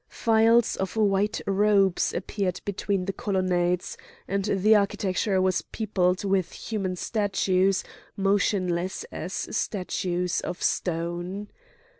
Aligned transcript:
Files 0.09 0.75
of 0.77 0.95
white 0.95 1.41
robes 1.45 2.11
appeared 2.11 2.59
between 2.65 3.05
the 3.05 3.13
colonnades, 3.13 3.97
and 4.27 4.45
the 4.45 4.73
architecture 4.75 5.39
was 5.39 5.61
peopled 5.61 6.23
with 6.25 6.53
human 6.53 6.95
statues, 6.95 7.83
motionless 8.17 9.03
as 9.11 9.31
statues 9.55 10.39
of 10.41 10.63
stone. 10.63 11.49